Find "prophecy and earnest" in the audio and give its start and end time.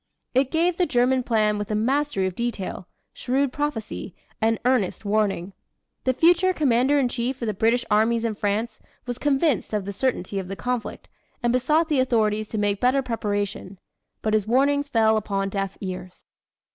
3.53-5.05